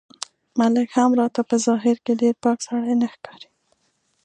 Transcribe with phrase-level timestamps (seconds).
[0.59, 3.49] ملک هم راته په ظاهر کې ډېر پاک سړی نه ښکاري.